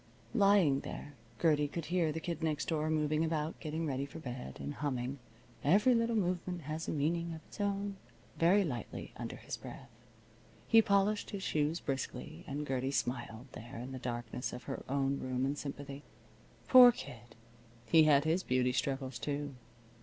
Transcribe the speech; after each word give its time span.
Lying 0.33 0.79
there 0.79 1.13
Gertie 1.39 1.67
could 1.67 1.85
hear 1.93 2.11
the 2.11 2.19
Kid 2.19 2.41
Next 2.41 2.67
Door 2.69 2.89
moving 2.89 3.23
about 3.23 3.59
getting 3.59 3.85
ready 3.85 4.03
for 4.07 4.17
bed 4.17 4.57
and 4.59 4.73
humming 4.73 5.19
"Every 5.63 5.93
Little 5.93 6.15
Movement 6.15 6.61
Has 6.63 6.87
a 6.87 6.91
Meaning 6.91 7.35
of 7.35 7.41
Its 7.45 7.61
Own" 7.61 7.97
very 8.35 8.63
lightly, 8.63 9.13
under 9.17 9.35
his 9.35 9.57
breath. 9.57 9.91
He 10.67 10.81
polished 10.81 11.29
his 11.29 11.43
shoes 11.43 11.79
briskly, 11.79 12.43
and 12.47 12.65
Gertie 12.67 12.89
smiled 12.89 13.45
there 13.51 13.77
in 13.77 13.91
the 13.91 13.99
darkness 13.99 14.53
of 14.53 14.63
her 14.63 14.81
own 14.89 15.19
room 15.19 15.45
in 15.45 15.55
sympathy. 15.55 16.01
Poor 16.67 16.91
kid, 16.91 17.35
he 17.85 18.05
had 18.05 18.23
his 18.23 18.41
beauty 18.41 18.71
struggles, 18.71 19.19
too. 19.19 19.53